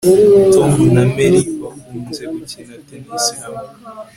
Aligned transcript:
Tom 0.53 0.73
na 0.95 1.03
Mary 1.13 1.41
bakunze 1.61 2.23
gukina 2.33 2.75
tennis 2.87 3.25
hamwe 3.39 3.65